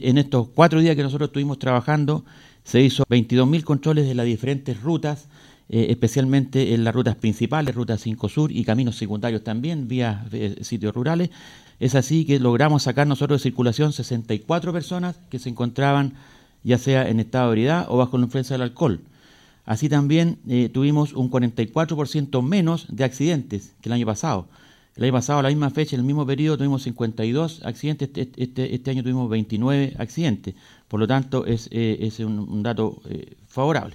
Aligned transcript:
En 0.00 0.16
estos 0.16 0.50
cuatro 0.54 0.78
días 0.78 0.94
que 0.94 1.02
nosotros 1.02 1.30
estuvimos 1.30 1.58
trabajando, 1.58 2.24
se 2.62 2.80
hizo 2.80 3.02
22.000 3.06 3.64
controles 3.64 4.06
de 4.06 4.14
las 4.14 4.26
diferentes 4.26 4.80
rutas, 4.80 5.26
eh, 5.68 5.86
especialmente 5.90 6.72
en 6.72 6.84
las 6.84 6.94
rutas 6.94 7.16
principales, 7.16 7.74
Ruta 7.74 7.98
5 7.98 8.28
Sur 8.28 8.52
y 8.52 8.62
caminos 8.62 8.94
secundarios 8.94 9.42
también, 9.42 9.88
vía 9.88 10.24
eh, 10.30 10.58
sitios 10.62 10.94
rurales. 10.94 11.30
Es 11.80 11.96
así 11.96 12.24
que 12.24 12.38
logramos 12.38 12.84
sacar 12.84 13.08
nosotros 13.08 13.40
de 13.40 13.50
circulación 13.50 13.92
64 13.92 14.72
personas 14.72 15.18
que 15.30 15.40
se 15.40 15.48
encontraban 15.48 16.14
ya 16.62 16.78
sea 16.78 17.08
en 17.08 17.18
estado 17.18 17.46
de 17.46 17.50
ebriedad 17.54 17.86
o 17.88 17.96
bajo 17.96 18.18
la 18.18 18.26
influencia 18.26 18.54
del 18.54 18.62
alcohol. 18.62 19.00
Así 19.64 19.88
también 19.88 20.38
eh, 20.46 20.70
tuvimos 20.72 21.12
un 21.12 21.28
44% 21.28 22.40
menos 22.40 22.86
de 22.88 23.02
accidentes 23.02 23.74
que 23.80 23.88
el 23.88 23.94
año 23.94 24.06
pasado. 24.06 24.46
El 24.98 25.04
año 25.04 25.12
pasado, 25.12 25.38
a 25.38 25.42
la 25.44 25.48
misma 25.48 25.70
fecha, 25.70 25.94
en 25.94 26.00
el 26.00 26.06
mismo 26.06 26.26
periodo, 26.26 26.58
tuvimos 26.58 26.82
52 26.82 27.62
accidentes, 27.64 28.08
este, 28.08 28.42
este, 28.42 28.74
este 28.74 28.90
año 28.90 29.04
tuvimos 29.04 29.30
29 29.30 29.94
accidentes. 29.96 30.56
Por 30.88 30.98
lo 30.98 31.06
tanto, 31.06 31.46
es, 31.46 31.68
eh, 31.70 32.10
un, 32.18 32.64
dato 32.64 33.00
eh, 33.08 33.36
favorable. 33.46 33.94